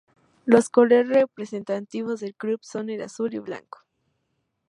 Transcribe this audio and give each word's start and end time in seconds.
Los 0.45 0.69
colores 0.71 1.07
representativos 1.09 2.21
del 2.21 2.33
club, 2.33 2.57
son 2.63 2.89
el 2.89 3.03
azul 3.03 3.35
y 3.35 3.37
blanco. 3.37 3.83